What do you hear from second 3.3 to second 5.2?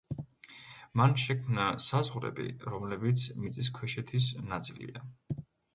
მიწისქვეშეთის ნაწილია.